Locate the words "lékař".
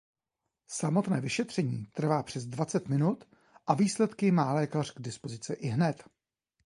4.53-4.91